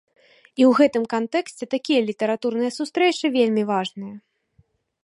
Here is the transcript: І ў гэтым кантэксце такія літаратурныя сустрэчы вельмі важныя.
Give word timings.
І 0.59 0.61
ў 0.67 0.71
гэтым 0.79 1.03
кантэксце 1.13 1.67
такія 1.75 2.01
літаратурныя 2.09 2.71
сустрэчы 2.79 3.25
вельмі 3.39 3.63
важныя. 3.75 4.15